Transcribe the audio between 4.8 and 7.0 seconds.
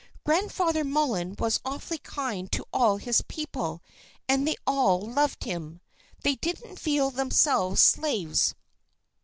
loved him. They didn't